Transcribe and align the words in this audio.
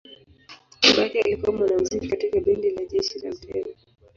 Babake 0.83 1.21
alikuwa 1.21 1.53
mwanamuziki 1.57 2.07
katika 2.09 2.39
bendi 2.39 2.69
la 2.69 2.85
jeshi 2.85 3.19
la 3.19 3.29
mtemi. 3.29 3.75